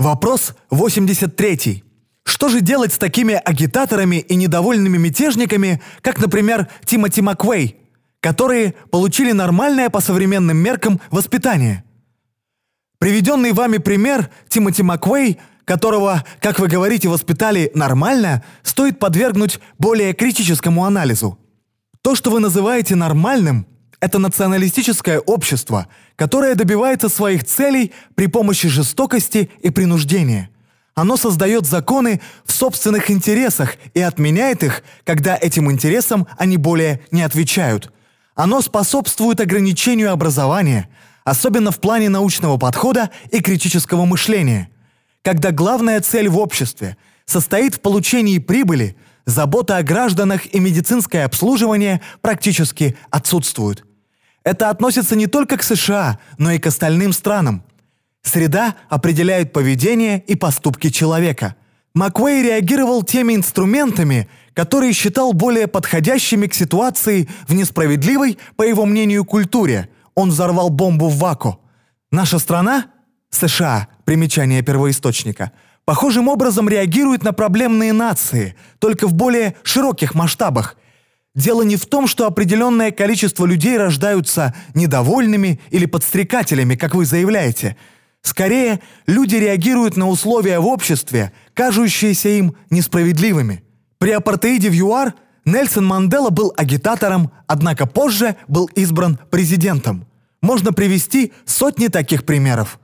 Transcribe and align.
Вопрос 0.00 0.54
83. 0.70 1.84
Что 2.24 2.48
же 2.48 2.62
делать 2.62 2.94
с 2.94 2.96
такими 2.96 3.34
агитаторами 3.34 4.16
и 4.16 4.34
недовольными 4.34 4.96
мятежниками, 4.96 5.82
как, 6.00 6.18
например, 6.18 6.68
Тимоти 6.86 7.20
Маквей, 7.20 7.76
которые 8.20 8.72
получили 8.90 9.32
нормальное 9.32 9.90
по 9.90 10.00
современным 10.00 10.56
меркам 10.56 11.02
воспитание? 11.10 11.84
Приведенный 12.98 13.52
вами 13.52 13.76
пример 13.76 14.30
Тимоти 14.48 14.82
Маквей, 14.82 15.38
которого, 15.66 16.24
как 16.40 16.60
вы 16.60 16.68
говорите, 16.68 17.10
воспитали 17.10 17.70
нормально, 17.74 18.42
стоит 18.62 18.98
подвергнуть 18.98 19.60
более 19.78 20.14
критическому 20.14 20.86
анализу. 20.86 21.38
То, 22.00 22.14
что 22.14 22.30
вы 22.30 22.40
называете 22.40 22.94
нормальным, 22.94 23.66
это 24.00 24.18
националистическое 24.18 25.20
общество, 25.20 25.86
которое 26.16 26.54
добивается 26.54 27.08
своих 27.08 27.44
целей 27.44 27.92
при 28.14 28.26
помощи 28.26 28.68
жестокости 28.68 29.50
и 29.60 29.70
принуждения. 29.70 30.50
Оно 30.94 31.16
создает 31.16 31.66
законы 31.66 32.20
в 32.44 32.52
собственных 32.52 33.10
интересах 33.10 33.76
и 33.94 34.00
отменяет 34.00 34.62
их, 34.62 34.82
когда 35.04 35.38
этим 35.40 35.70
интересам 35.70 36.26
они 36.36 36.56
более 36.56 37.00
не 37.10 37.22
отвечают. 37.22 37.92
Оно 38.34 38.60
способствует 38.60 39.40
ограничению 39.40 40.12
образования, 40.12 40.88
особенно 41.24 41.70
в 41.70 41.80
плане 41.80 42.08
научного 42.08 42.56
подхода 42.56 43.10
и 43.30 43.40
критического 43.40 44.04
мышления. 44.04 44.70
Когда 45.22 45.52
главная 45.52 46.00
цель 46.00 46.28
в 46.28 46.38
обществе 46.38 46.96
состоит 47.26 47.74
в 47.74 47.80
получении 47.80 48.38
прибыли, 48.38 48.96
забота 49.26 49.76
о 49.76 49.82
гражданах 49.82 50.52
и 50.54 50.58
медицинское 50.58 51.24
обслуживание 51.24 52.00
практически 52.22 52.96
отсутствуют. 53.10 53.84
Это 54.44 54.70
относится 54.70 55.16
не 55.16 55.26
только 55.26 55.56
к 55.56 55.62
США, 55.62 56.18
но 56.38 56.50
и 56.52 56.58
к 56.58 56.66
остальным 56.66 57.12
странам. 57.12 57.62
Среда 58.22 58.74
определяет 58.88 59.52
поведение 59.52 60.22
и 60.26 60.34
поступки 60.34 60.90
человека. 60.90 61.56
Маквей 61.94 62.42
реагировал 62.42 63.02
теми 63.02 63.34
инструментами, 63.34 64.28
которые 64.54 64.92
считал 64.92 65.32
более 65.32 65.66
подходящими 65.66 66.46
к 66.46 66.54
ситуации 66.54 67.28
в 67.48 67.54
несправедливой, 67.54 68.38
по 68.56 68.62
его 68.62 68.86
мнению, 68.86 69.24
культуре. 69.24 69.90
Он 70.14 70.30
взорвал 70.30 70.70
бомбу 70.70 71.08
в 71.08 71.18
Ваку. 71.18 71.60
Наша 72.10 72.38
страна, 72.38 72.86
США, 73.30 73.88
примечание 74.04 74.62
первоисточника, 74.62 75.52
похожим 75.84 76.28
образом 76.28 76.68
реагирует 76.68 77.22
на 77.22 77.32
проблемные 77.32 77.92
нации, 77.92 78.56
только 78.78 79.06
в 79.06 79.14
более 79.14 79.54
широких 79.64 80.14
масштабах– 80.14 80.76
Дело 81.34 81.62
не 81.62 81.76
в 81.76 81.86
том, 81.86 82.06
что 82.06 82.26
определенное 82.26 82.90
количество 82.90 83.46
людей 83.46 83.78
рождаются 83.78 84.54
недовольными 84.74 85.60
или 85.70 85.86
подстрекателями, 85.86 86.74
как 86.74 86.94
вы 86.94 87.04
заявляете. 87.04 87.76
Скорее, 88.22 88.80
люди 89.06 89.36
реагируют 89.36 89.96
на 89.96 90.08
условия 90.08 90.58
в 90.58 90.66
обществе, 90.66 91.32
кажущиеся 91.54 92.28
им 92.30 92.56
несправедливыми. 92.70 93.62
При 93.98 94.10
апартеиде 94.10 94.70
в 94.70 94.74
ЮАР 94.74 95.14
Нельсон 95.44 95.86
Мандела 95.86 96.30
был 96.30 96.52
агитатором, 96.56 97.30
однако 97.46 97.86
позже 97.86 98.36
был 98.48 98.66
избран 98.74 99.18
президентом. 99.30 100.06
Можно 100.42 100.72
привести 100.72 101.32
сотни 101.44 101.86
таких 101.88 102.24
примеров. 102.24 102.80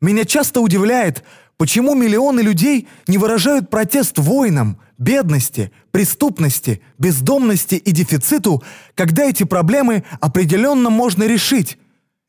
Меня 0.00 0.24
часто 0.24 0.60
удивляет, 0.60 1.24
почему 1.60 1.94
миллионы 1.94 2.40
людей 2.40 2.88
не 3.06 3.18
выражают 3.18 3.68
протест 3.68 4.18
войнам, 4.18 4.78
бедности, 4.96 5.70
преступности, 5.90 6.80
бездомности 6.96 7.74
и 7.74 7.90
дефициту, 7.90 8.62
когда 8.94 9.24
эти 9.24 9.42
проблемы 9.42 10.04
определенно 10.22 10.88
можно 10.88 11.24
решить. 11.24 11.76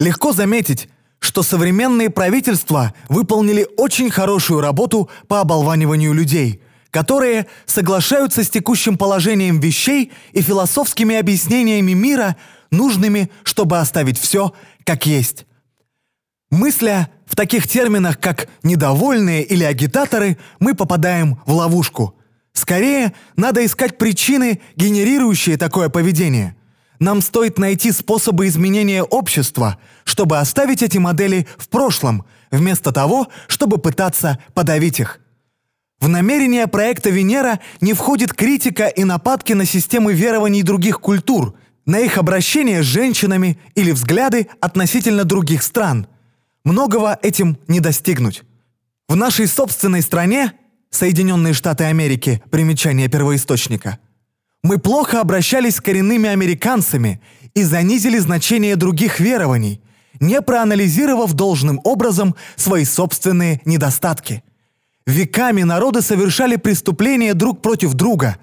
Легко 0.02 0.34
заметить, 0.34 0.90
что 1.20 1.44
современные 1.44 2.10
правительства 2.10 2.94
выполнили 3.08 3.66
очень 3.78 4.10
хорошую 4.10 4.60
работу 4.60 5.10
по 5.30 5.40
оболваниванию 5.40 6.12
людей, 6.12 6.62
которые 6.90 7.48
соглашаются 7.66 8.44
с 8.44 8.50
текущим 8.50 8.98
положением 8.98 9.62
вещей 9.62 10.12
и 10.34 10.42
философскими 10.42 11.16
объяснениями 11.16 11.94
мира, 11.94 12.36
нужными, 12.70 13.32
чтобы 13.44 13.80
оставить 13.80 14.20
все 14.20 14.52
как 14.84 15.06
есть. 15.06 15.46
Мысля 16.50 17.10
таких 17.42 17.68
терминах, 17.68 18.20
как 18.20 18.48
«недовольные» 18.64 19.44
или 19.44 19.64
«агитаторы», 19.64 20.38
мы 20.60 20.76
попадаем 20.76 21.40
в 21.46 21.54
ловушку– 21.54 22.16
Скорее, 22.54 23.14
надо 23.36 23.66
искать 23.66 23.98
причины, 23.98 24.62
генерирующие 24.76 25.58
такое 25.58 25.90
поведение. 25.90 26.56
Нам 27.00 27.22
стоит 27.22 27.58
найти 27.58 27.92
способы 27.92 28.48
изменения 28.48 29.04
общества, 29.04 29.80
чтобы 30.04 30.38
оставить 30.38 30.84
эти 30.84 30.98
модели 30.98 31.48
в 31.58 31.70
прошлом, 31.70 32.26
вместо 32.52 32.92
того, 32.92 33.28
чтобы 33.48 33.78
пытаться 33.78 34.38
подавить 34.54 35.00
их. 35.00 35.20
В 36.00 36.08
намерение 36.08 36.68
проекта 36.68 37.10
«Венера» 37.10 37.60
не 37.80 37.94
входит 37.94 38.34
критика 38.34 38.88
и 38.88 39.04
нападки 39.04 39.54
на 39.54 39.66
системы 39.66 40.14
верований 40.14 40.64
других 40.64 41.00
культур, 41.00 41.56
на 41.86 42.00
их 42.00 42.18
обращение 42.18 42.84
с 42.84 42.86
женщинами 42.86 43.60
или 43.76 43.92
взгляды 43.92 44.48
относительно 44.60 45.24
других 45.24 45.64
стран. 45.64 46.08
Многого 46.64 47.18
этим 47.22 47.58
не 47.68 47.80
достигнуть. 47.80 48.44
В 49.08 49.16
нашей 49.16 49.48
собственной 49.48 50.02
стране 50.02 50.54
Соединенные 50.92 51.54
Штаты 51.54 51.86
Америки, 51.86 52.44
примечание 52.52 53.08
первоисточника. 53.08 53.98
Мы 54.62 54.78
плохо 54.78 55.22
обращались 55.22 55.76
с 55.76 55.82
коренными 55.82 56.30
американцами 56.30 57.22
и 57.56 57.64
занизили 57.64 58.20
значение 58.20 58.76
других 58.76 59.20
верований, 59.20 59.82
не 60.20 60.42
проанализировав 60.42 61.34
должным 61.34 61.80
образом 61.84 62.36
свои 62.58 62.86
собственные 62.86 63.62
недостатки. 63.66 64.44
Веками 65.08 65.64
народы 65.64 66.02
совершали 66.02 66.58
преступления 66.58 67.34
друг 67.34 67.62
против 67.62 67.94
друга. 67.94 68.38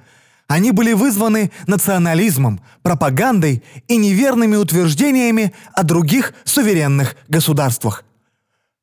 Они 0.49 0.73
были 0.73 0.95
вызваны 0.95 1.53
национализмом, 1.67 2.61
пропагандой 2.83 3.63
и 3.87 3.97
неверными 3.97 4.57
утверждениями 4.57 5.53
о 5.75 5.85
других 5.85 6.33
суверенных 6.45 7.15
государствах. 7.29 8.05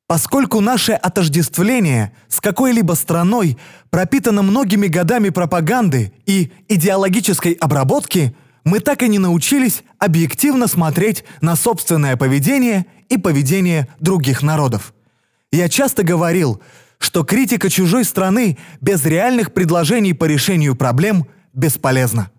Поскольку 0.07 0.61
наше 0.61 0.91
отождествление 0.93 2.11
с 2.27 2.39
какой-либо 2.39 2.93
страной 2.93 3.57
пропитано 3.89 4.43
многими 4.43 4.85
годами 4.85 5.29
пропаганды 5.29 6.13
и 6.27 6.51
идеологической 6.67 7.53
обработки, 7.53 8.35
мы 8.63 8.81
так 8.81 9.01
и 9.01 9.07
не 9.07 9.17
научились 9.17 9.83
объективно 9.97 10.67
смотреть 10.67 11.23
на 11.41 11.55
собственное 11.55 12.17
поведение 12.17 12.85
и 13.09 13.17
поведение 13.17 13.87
других 13.99 14.43
народов. 14.43 14.93
Я 15.51 15.69
часто 15.69 16.03
говорил, 16.03 16.61
что 16.99 17.23
критика 17.23 17.69
чужой 17.69 18.03
страны 18.03 18.59
без 18.81 19.03
реальных 19.05 19.53
предложений 19.53 20.13
по 20.13 20.25
решению 20.25 20.75
проблем 20.75 21.25
бесполезна. 21.53 22.29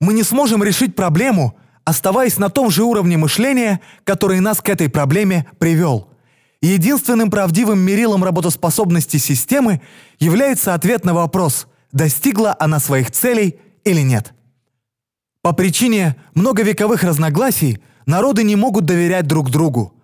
Мы 0.00 0.12
не 0.12 0.22
сможем 0.22 0.62
решить 0.62 0.94
проблему, 0.94 1.58
оставаясь 1.84 2.38
на 2.38 2.48
том 2.48 2.70
же 2.70 2.84
уровне 2.84 3.16
мышления, 3.16 3.80
который 4.04 4.38
нас 4.38 4.60
к 4.60 4.68
этой 4.68 4.88
проблеме 4.88 5.48
привел– 5.58 6.06
Единственным 6.62 7.30
правдивым 7.30 7.78
мерилом 7.78 8.22
работоспособности 8.22 9.16
системы 9.16 9.80
является 10.18 10.74
ответ 10.74 11.04
на 11.04 11.14
вопрос, 11.14 11.66
достигла 11.90 12.54
она 12.58 12.80
своих 12.80 13.10
целей 13.10 13.58
или 13.84 14.02
нет. 14.02 14.34
По 15.42 15.52
причине 15.52 16.16
многовековых 16.34 17.02
разногласий 17.02 17.80
народы 18.04 18.42
не 18.42 18.56
могут 18.56 18.84
доверять 18.84 19.26
друг 19.26 19.50
другу. 19.50 19.94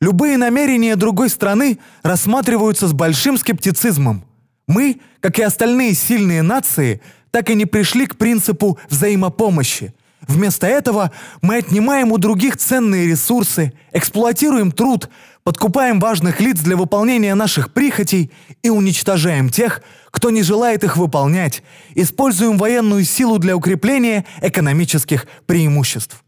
Любые 0.00 0.36
намерения 0.36 0.94
другой 0.94 1.30
страны 1.30 1.78
рассматриваются 2.02 2.86
с 2.86 2.92
большим 2.92 3.36
скептицизмом. 3.36 4.24
Мы, 4.68 5.00
как 5.20 5.38
и 5.38 5.42
остальные 5.42 5.94
сильные 5.94 6.42
нации, 6.42 7.00
так 7.32 7.50
и 7.50 7.54
не 7.56 7.66
пришли 7.66 8.06
к 8.06 8.16
принципу 8.16 8.78
взаимопомощи. 8.88 9.94
Вместо 10.28 10.66
этого 10.66 11.10
мы 11.42 11.56
отнимаем 11.56 12.12
у 12.12 12.18
других 12.18 12.56
ценные 12.56 13.06
ресурсы, 13.06 13.72
эксплуатируем 13.92 14.72
труд, 14.72 15.10
подкупаем 15.44 16.00
важных 16.00 16.40
лиц 16.40 16.58
для 16.60 16.76
выполнения 16.76 17.34
наших 17.34 17.72
прихотей 17.72 18.32
и 18.62 18.70
уничтожаем 18.70 19.50
тех, 19.50 19.82
кто 20.10 20.30
не 20.30 20.42
желает 20.42 20.82
их 20.82 20.96
выполнять, 20.96 21.62
используем 21.94 22.56
военную 22.56 23.04
силу 23.04 23.38
для 23.38 23.54
укрепления 23.54 24.24
экономических 24.40 25.26
преимуществ. 25.46 26.24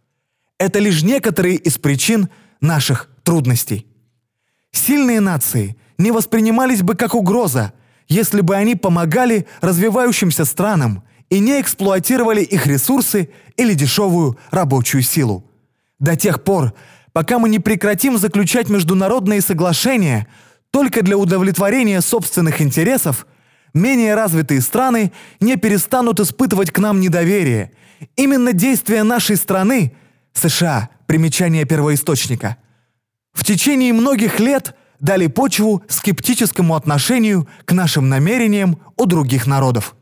Это 0.59 0.79
лишь 0.79 1.03
некоторые 1.03 1.57
из 1.57 1.79
причин 1.79 2.29
наших 2.61 3.09
трудностей. 3.25 3.87
Сильные 4.71 5.21
нации 5.21 5.77
не 5.99 6.11
воспринимались 6.11 6.83
бы 6.83 6.95
как 6.95 7.15
угроза, 7.15 7.73
если 8.09 8.43
бы 8.43 8.55
они 8.55 8.75
помогали 8.75 9.47
развивающимся 9.63 10.45
странам 10.45 11.03
и 11.31 11.39
не 11.39 11.61
эксплуатировали 11.61 12.43
их 12.43 12.67
ресурсы 12.67 13.31
или 13.57 13.75
дешевую 13.75 14.39
рабочую 14.51 15.03
силу. 15.03 15.51
До 15.99 16.15
тех 16.15 16.45
пор, 16.45 16.75
пока 17.17 17.39
мы 17.39 17.49
не 17.49 17.59
прекратим 17.59 18.19
заключать 18.19 18.69
международные 18.69 19.41
соглашения 19.41 20.27
только 20.71 21.01
для 21.01 21.17
удовлетворения 21.17 22.03
собственных 22.03 22.61
интересов, 22.61 23.27
менее 23.73 24.15
развитые 24.15 24.61
страны 24.61 25.13
не 25.41 25.57
перестанут 25.57 26.21
испытывать 26.21 26.73
к 26.73 26.79
нам 26.79 27.01
недоверие. 27.01 27.73
Именно 28.17 28.53
действия 28.53 29.03
нашей 29.03 29.37
страны, 29.37 29.95
США, 30.35 30.91
примечание 31.07 31.65
первоисточника, 31.65 32.59
в 33.33 33.47
течение 33.47 33.95
многих 33.95 34.39
лет 34.39 34.77
дали 35.01 35.27
почву 35.27 35.83
скептическому 35.89 36.75
отношению 36.75 37.49
к 37.65 37.73
нашим 37.73 38.11
намерениям 38.11 38.79
у 38.99 39.07
других 39.07 39.47
народов. 39.47 39.97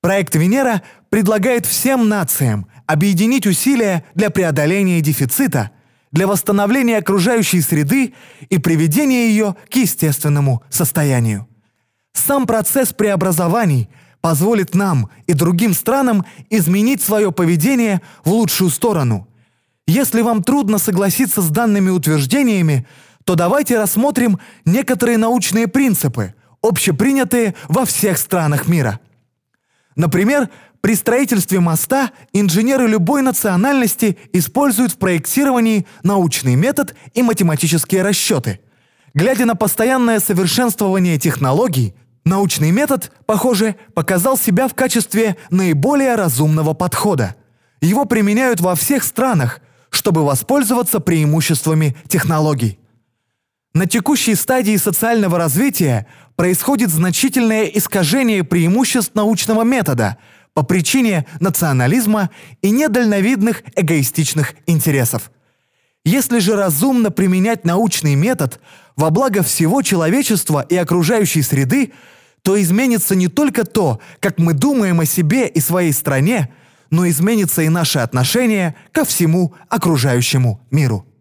Проект 0.00 0.36
Венера 0.36 0.82
предлагает 1.08 1.66
всем 1.66 2.08
нациям 2.08 2.68
объединить 2.86 3.48
усилия 3.48 4.04
для 4.14 4.30
преодоления 4.30 5.00
дефицита, 5.00 5.72
для 6.12 6.26
восстановления 6.26 6.98
окружающей 6.98 7.60
среды 7.60 8.14
и 8.48 8.58
приведения 8.58 9.28
ее 9.28 9.56
к 9.68 9.74
естественному 9.76 10.62
состоянию. 10.68 11.46
Сам 12.12 12.46
процесс 12.46 12.92
преобразований 12.92 13.88
позволит 14.20 14.74
нам 14.74 15.08
и 15.26 15.32
другим 15.32 15.72
странам 15.72 16.24
изменить 16.50 17.02
свое 17.02 17.32
поведение 17.32 18.02
в 18.24 18.32
лучшую 18.32 18.70
сторону. 18.70 19.28
Если 19.86 20.20
вам 20.22 20.42
трудно 20.42 20.78
согласиться 20.78 21.42
с 21.42 21.50
данными 21.50 21.90
утверждениями, 21.90 22.86
то 23.24 23.34
давайте 23.34 23.78
рассмотрим 23.78 24.38
некоторые 24.64 25.18
научные 25.18 25.68
принципы, 25.68 26.34
общепринятые 26.62 27.54
во 27.68 27.84
всех 27.84 28.18
странах 28.18 28.68
мира. 28.68 29.00
Например, 29.96 30.48
при 30.80 30.94
строительстве 30.94 31.60
моста 31.60 32.10
инженеры 32.32 32.88
любой 32.88 33.22
национальности 33.22 34.16
используют 34.32 34.92
в 34.92 34.96
проектировании 34.98 35.86
научный 36.02 36.54
метод 36.54 36.94
и 37.12 37.22
математические 37.22 38.02
расчеты. 38.02 38.60
Глядя 39.12 39.44
на 39.44 39.56
постоянное 39.56 40.20
совершенствование 40.20 41.18
технологий, 41.18 41.94
научный 42.24 42.70
метод, 42.70 43.12
похоже, 43.26 43.76
показал 43.94 44.38
себя 44.38 44.68
в 44.68 44.74
качестве 44.74 45.36
наиболее 45.50 46.14
разумного 46.14 46.72
подхода. 46.72 47.36
Его 47.82 48.04
применяют 48.04 48.60
во 48.60 48.74
всех 48.74 49.04
странах, 49.04 49.60
чтобы 49.90 50.24
воспользоваться 50.24 51.00
преимуществами 51.00 51.96
технологий. 52.08 52.78
На 53.74 53.86
текущей 53.86 54.34
стадии 54.34 54.76
социального 54.76 55.38
развития 55.38 56.06
происходит 56.36 56.90
значительное 56.90 57.64
искажение 57.64 58.42
преимуществ 58.44 59.14
научного 59.14 59.62
метода 59.62 60.16
по 60.60 60.64
причине 60.66 61.24
национализма 61.40 62.28
и 62.60 62.70
недальновидных 62.70 63.62
эгоистичных 63.76 64.52
интересов. 64.66 65.30
Если 66.04 66.38
же 66.38 66.54
разумно 66.54 67.10
применять 67.10 67.64
научный 67.64 68.14
метод 68.14 68.60
во 68.94 69.08
благо 69.08 69.42
всего 69.42 69.80
человечества 69.80 70.60
и 70.68 70.76
окружающей 70.76 71.40
среды, 71.40 71.94
то 72.42 72.60
изменится 72.60 73.14
не 73.14 73.28
только 73.28 73.64
то, 73.64 74.00
как 74.20 74.36
мы 74.36 74.52
думаем 74.52 75.00
о 75.00 75.06
себе 75.06 75.48
и 75.48 75.60
своей 75.60 75.94
стране, 75.94 76.52
но 76.90 77.08
изменится 77.08 77.62
и 77.62 77.70
наше 77.70 78.00
отношение 78.00 78.74
ко 78.92 79.06
всему 79.06 79.54
окружающему 79.70 80.60
миру. 80.70 81.06